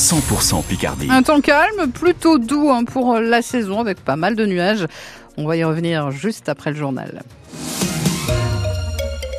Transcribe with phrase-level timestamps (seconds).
[0.00, 1.08] 100% Picardie.
[1.10, 4.86] Un temps calme, plutôt doux hein, pour la saison avec pas mal de nuages.
[5.36, 7.22] On va y revenir juste après le journal.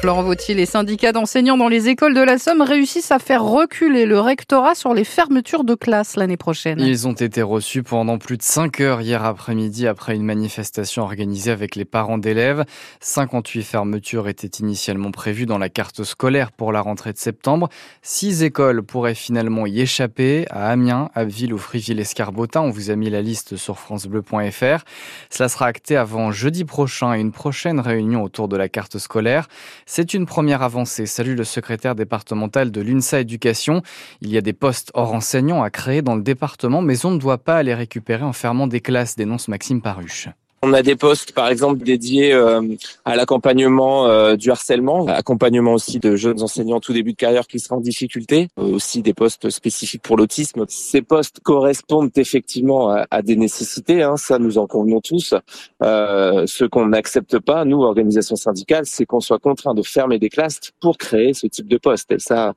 [0.00, 4.06] Florent Vautier, les syndicats d'enseignants dans les écoles de la Somme réussissent à faire reculer
[4.06, 6.78] le rectorat sur les fermetures de classes l'année prochaine.
[6.78, 11.50] Ils ont été reçus pendant plus de 5 heures hier après-midi après une manifestation organisée
[11.50, 12.64] avec les parents d'élèves.
[13.00, 17.68] 58 fermetures étaient initialement prévues dans la carte scolaire pour la rentrée de septembre.
[18.00, 22.60] Six écoles pourraient finalement y échapper à Amiens, Abbeville ou Friville-Escarbotin.
[22.60, 24.84] On vous a mis la liste sur francebleu.fr.
[25.28, 29.48] Cela sera acté avant jeudi prochain et une prochaine réunion autour de la carte scolaire.
[29.90, 31.06] C'est une première avancée.
[31.06, 33.80] Salut le secrétaire départemental de l'UNSA Éducation.
[34.20, 37.18] Il y a des postes hors enseignants à créer dans le département, mais on ne
[37.18, 40.28] doit pas les récupérer en fermant des classes, dénonce Maxime Paruche.
[40.62, 42.60] On a des postes, par exemple, dédiés euh,
[43.04, 47.60] à l'accompagnement euh, du harcèlement, accompagnement aussi de jeunes enseignants tout début de carrière qui
[47.60, 50.64] seraient en difficulté, euh, aussi des postes spécifiques pour l'autisme.
[50.68, 55.32] Ces postes correspondent effectivement à, des nécessités, hein, ça nous en convenons tous.
[55.80, 60.72] ce qu'on n'accepte pas, nous, organisation syndicale, c'est qu'on soit contraint de fermer des classes
[60.80, 62.18] pour créer ce type de poste.
[62.18, 62.54] Ça,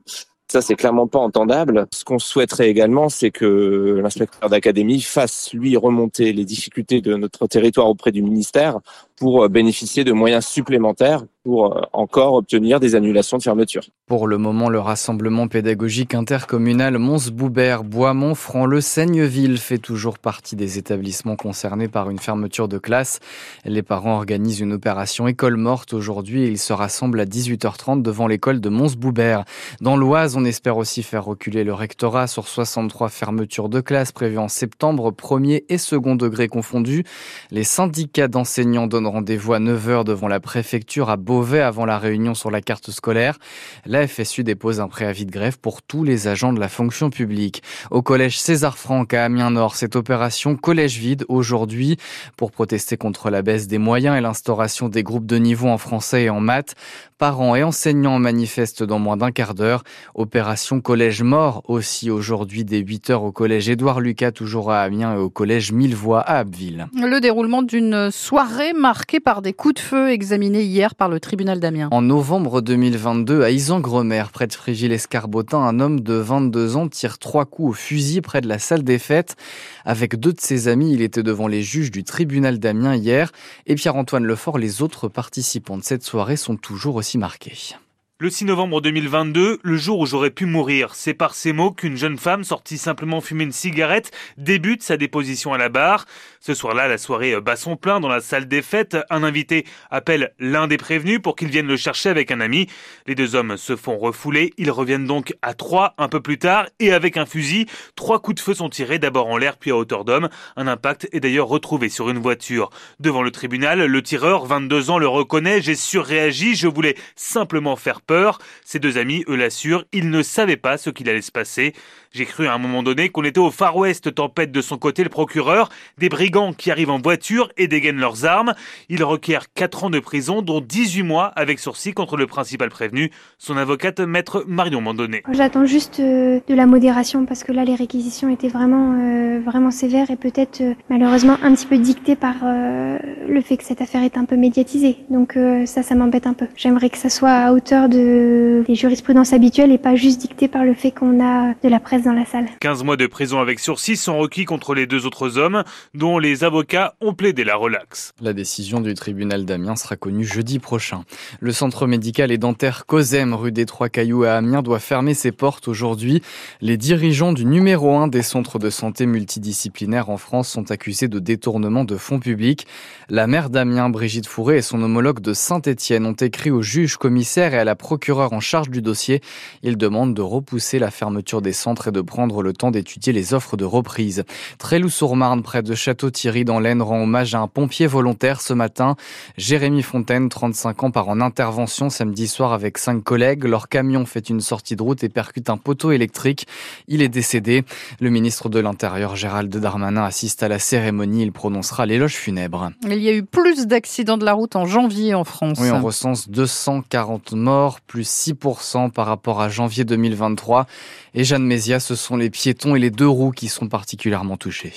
[0.52, 1.86] ça, c'est clairement pas entendable.
[1.94, 7.46] Ce qu'on souhaiterait également, c'est que l'inspecteur d'académie fasse, lui, remonter les difficultés de notre
[7.46, 8.80] territoire auprès du ministère
[9.22, 13.82] pour bénéficier de moyens supplémentaires pour euh, encore obtenir des annulations de fermeture.
[14.06, 20.78] Pour le moment, le rassemblement pédagogique intercommunal Mons-Boubert, Boismont, Franc-le, Seigneville fait toujours partie des
[20.78, 23.20] établissements concernés par une fermeture de classe.
[23.64, 28.26] Les parents organisent une opération école morte aujourd'hui et ils se rassemblent à 18h30 devant
[28.26, 29.44] l'école de Mons-Boubert.
[29.80, 34.38] Dans l'Oise, on espère aussi faire reculer le rectorat sur 63 fermetures de classe prévues
[34.38, 37.04] en septembre, premier et second degré confondus.
[37.50, 42.34] Les syndicats d'enseignants donnent rendez-vous à 9h devant la préfecture à Beauvais avant la réunion
[42.34, 43.38] sur la carte scolaire.
[43.84, 47.62] La FSU dépose un préavis de grève pour tous les agents de la fonction publique.
[47.90, 51.98] Au collège César Franck à Amiens-Nord, cette opération collège vide aujourd'hui
[52.38, 56.24] pour protester contre la baisse des moyens et l'instauration des groupes de niveau en français
[56.24, 56.74] et en maths.
[57.22, 59.84] Parents et enseignants manifestent dans moins d'un quart d'heure.
[60.16, 65.18] Opération collège mort aussi aujourd'hui dès 8h au collège Édouard Lucas toujours à Amiens et
[65.18, 66.88] au collège Millevoix à Abbeville.
[66.96, 71.60] Le déroulement d'une soirée marquée par des coups de feu examinés hier par le tribunal
[71.60, 71.90] d'Amiens.
[71.92, 77.44] En novembre 2022, à Isengremer, près de Frigil-Escarbotin, un homme de 22 ans tire trois
[77.44, 79.36] coups au fusil près de la salle des fêtes.
[79.84, 83.30] Avec deux de ses amis, il était devant les juges du tribunal d'Amiens hier.
[83.68, 87.74] Et Pierre-Antoine Lefort, les autres participants de cette soirée sont toujours aussi marqués.
[88.22, 91.96] Le 6 novembre 2022, le jour où j'aurais pu mourir, c'est par ces mots qu'une
[91.96, 96.06] jeune femme sortie simplement fumer une cigarette débute sa déposition à la barre.
[96.38, 98.96] Ce soir-là, la soirée bat son plein dans la salle des fêtes.
[99.10, 102.68] Un invité appelle l'un des prévenus pour qu'il vienne le chercher avec un ami.
[103.08, 104.52] Les deux hommes se font refouler.
[104.56, 107.66] Ils reviennent donc à trois un peu plus tard et avec un fusil.
[107.96, 110.28] Trois coups de feu sont tirés d'abord en l'air puis à hauteur d'homme.
[110.54, 112.70] Un impact est d'ailleurs retrouvé sur une voiture.
[113.00, 115.60] Devant le tribunal, le tireur, 22 ans, le reconnaît.
[115.60, 116.54] J'ai surréagi.
[116.54, 118.38] Je voulais simplement faire peur peur.
[118.62, 121.72] Ses deux amis, eux, l'assurent, ils ne savaient pas ce qu'il allait se passer.
[122.12, 125.02] J'ai cru à un moment donné qu'on était au Far West, tempête de son côté
[125.02, 128.52] le procureur, des brigands qui arrivent en voiture et dégainent leurs armes.
[128.90, 133.10] Ils requièrent 4 ans de prison, dont 18 mois avec sursis contre le principal prévenu,
[133.38, 135.22] son avocate maître Marion Mandonnet.
[135.32, 139.70] J'attends juste euh, de la modération parce que là les réquisitions étaient vraiment euh, vraiment
[139.70, 144.02] sévères et peut-être euh, malheureusement un petit peu dictées par le fait que cette affaire
[144.02, 144.98] est un peu médiatisée.
[145.08, 146.46] Donc ça ça m'embête un peu.
[146.56, 150.64] J'aimerais que ça soit à hauteur de des jurisprudences habituelles et pas juste dicté par
[150.64, 152.46] le fait qu'on a de la presse dans la salle.
[152.60, 155.64] 15 mois de prison avec sursis sont requis contre les deux autres hommes,
[155.94, 158.12] dont les avocats ont plaidé la relaxe.
[158.20, 161.04] La décision du tribunal d'Amiens sera connue jeudi prochain.
[161.40, 165.32] Le centre médical et dentaire COSEM, rue des Trois Cailloux à Amiens, doit fermer ses
[165.32, 166.22] portes aujourd'hui.
[166.60, 171.18] Les dirigeants du numéro 1 des centres de santé multidisciplinaires en France sont accusés de
[171.18, 172.66] détournement de fonds publics.
[173.08, 177.54] La maire d'Amiens, Brigitte Fourré, et son homologue de Saint-Étienne ont écrit au juge commissaire
[177.54, 179.20] et à la procureure en charge du dossier.
[179.62, 183.58] Ils demandent de repousser la fermeture des centres de prendre le temps d'étudier les offres
[183.58, 184.24] de reprise.
[184.56, 188.96] Tréloup-sur-Marne, près de Château-Thierry, dans l'Aisne, rend hommage à un pompier volontaire ce matin.
[189.36, 193.44] Jérémy Fontaine, 35 ans, part en intervention samedi soir avec cinq collègues.
[193.44, 196.46] Leur camion fait une sortie de route et percute un poteau électrique.
[196.88, 197.62] Il est décédé.
[198.00, 201.24] Le ministre de l'Intérieur, Gérald Darmanin, assiste à la cérémonie.
[201.24, 202.70] Il prononcera l'éloge funèbre.
[202.88, 205.58] Il y a eu plus d'accidents de la route en janvier en France.
[205.60, 210.66] Oui, on recense 240 morts, plus 6% par rapport à janvier 2023.
[211.14, 214.72] Et Jeanne Mézia, ce sont les piétons et les deux roues qui sont particulièrement touchés.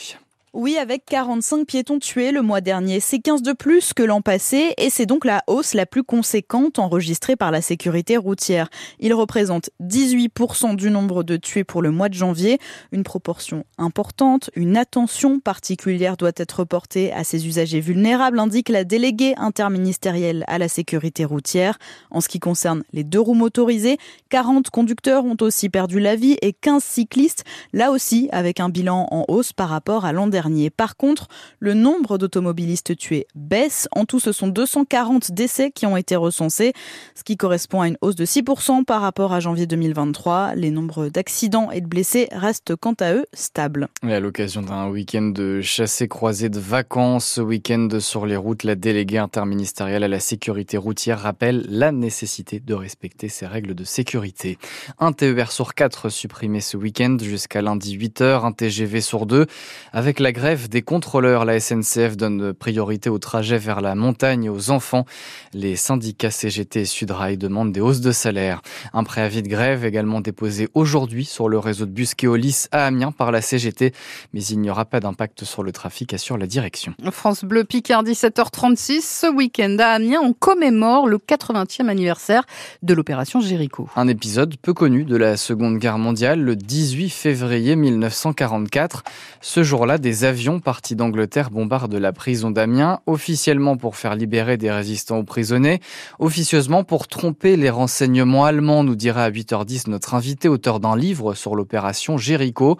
[0.57, 3.01] Oui, avec 45 piétons tués le mois dernier.
[3.01, 6.79] C'est 15 de plus que l'an passé et c'est donc la hausse la plus conséquente
[6.79, 8.69] enregistrée par la sécurité routière.
[9.01, 12.57] Il représente 18% du nombre de tués pour le mois de janvier,
[12.93, 14.49] une proportion importante.
[14.55, 20.57] Une attention particulière doit être portée à ces usagers vulnérables, indique la déléguée interministérielle à
[20.57, 21.77] la sécurité routière.
[22.11, 23.97] En ce qui concerne les deux roues motorisées,
[24.29, 27.43] 40 conducteurs ont aussi perdu la vie et 15 cyclistes,
[27.73, 30.44] là aussi avec un bilan en hausse par rapport à l'an dernier.
[30.75, 31.27] Par contre,
[31.59, 33.87] le nombre d'automobilistes tués baisse.
[33.91, 36.73] En tout, ce sont 240 décès qui ont été recensés,
[37.15, 40.55] ce qui correspond à une hausse de 6% par rapport à janvier 2023.
[40.55, 43.87] Les nombres d'accidents et de blessés restent quant à eux stables.
[44.07, 48.63] Et à l'occasion d'un week-end de chassé croisé de vacances, ce week-end sur les routes,
[48.63, 53.83] la déléguée interministérielle à la sécurité routière rappelle la nécessité de respecter ces règles de
[53.83, 54.57] sécurité.
[54.99, 59.47] Un TER sur 4 supprimé ce week-end jusqu'à lundi 8h, un TGV sur 2.
[59.91, 64.49] Avec la grève des contrôleurs, la SNCF donne priorité au trajet vers la montagne et
[64.49, 65.05] aux enfants.
[65.53, 68.61] Les syndicats CGT et Sudrail demandent des hausses de salaire.
[68.91, 73.13] Un préavis de grève également déposé aujourd'hui sur le réseau de bus Keolis à Amiens
[73.13, 73.93] par la CGT,
[74.33, 76.93] mais il n'y aura pas d'impact sur le trafic, assure la direction.
[77.11, 82.43] France Bleu Picard 17h36, ce week-end à Amiens, on commémore le 80e anniversaire
[82.83, 83.87] de l'opération Jéricho.
[83.95, 89.03] Un épisode peu connu de la Seconde Guerre mondiale, le 18 février 1944.
[89.39, 94.71] Ce jour-là, des avions partis d'Angleterre bombardent la prison d'Amiens, officiellement pour faire libérer des
[94.71, 95.79] résistants ou prisonniers,
[96.19, 101.33] officieusement pour tromper les renseignements allemands, nous dira à 8h10 notre invité, auteur d'un livre
[101.35, 102.77] sur l'opération Jéricho.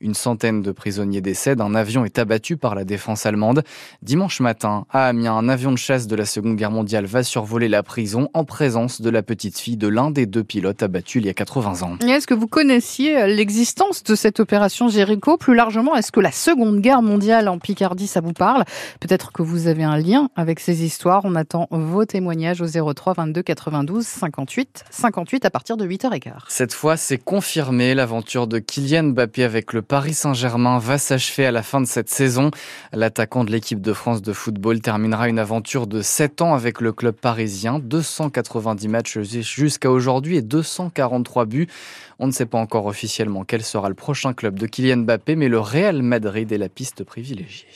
[0.00, 3.62] Une centaine de prisonniers décèdent, un avion est abattu par la défense allemande.
[4.02, 7.68] Dimanche matin, à Amiens, un avion de chasse de la Seconde Guerre mondiale va survoler
[7.68, 11.26] la prison en présence de la petite fille de l'un des deux pilotes abattus il
[11.26, 11.96] y a 80 ans.
[12.06, 15.36] Est-ce que vous connaissiez l'existence de cette opération Jéricho?
[15.36, 18.64] Plus largement, est-ce que la Seconde Guerre mondiale en Picardie, ça vous parle
[19.00, 21.22] Peut-être que vous avez un lien avec ces histoires.
[21.24, 26.32] On attend vos témoignages au 03 22 92 58 58 à partir de 8h15.
[26.48, 27.94] Cette fois, c'est confirmé.
[27.94, 32.10] L'aventure de Kylian Mbappé avec le Paris Saint-Germain va s'achever à la fin de cette
[32.10, 32.50] saison.
[32.92, 36.92] L'attaquant de l'équipe de France de football terminera une aventure de 7 ans avec le
[36.92, 37.78] club parisien.
[37.78, 41.68] 290 matchs jusqu'à aujourd'hui et 243 buts.
[42.20, 45.48] On ne sait pas encore officiellement quel sera le prochain club de Kylian Mbappé, mais
[45.48, 47.66] le Real Madrid est piste privilégiée.